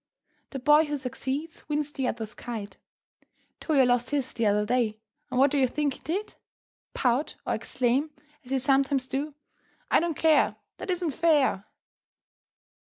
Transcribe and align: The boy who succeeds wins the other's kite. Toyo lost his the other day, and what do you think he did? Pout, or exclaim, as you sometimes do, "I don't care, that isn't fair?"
The 0.49 0.57
boy 0.57 0.85
who 0.85 0.97
succeeds 0.97 1.69
wins 1.69 1.91
the 1.91 2.07
other's 2.07 2.33
kite. 2.33 2.77
Toyo 3.59 3.83
lost 3.83 4.09
his 4.09 4.33
the 4.33 4.47
other 4.47 4.65
day, 4.65 4.97
and 5.29 5.39
what 5.39 5.51
do 5.51 5.59
you 5.59 5.67
think 5.67 5.93
he 5.93 5.99
did? 5.99 6.33
Pout, 6.95 7.35
or 7.45 7.53
exclaim, 7.53 8.09
as 8.43 8.51
you 8.51 8.57
sometimes 8.57 9.05
do, 9.05 9.35
"I 9.91 9.99
don't 9.99 10.17
care, 10.17 10.55
that 10.77 10.89
isn't 10.89 11.11
fair?" 11.11 11.65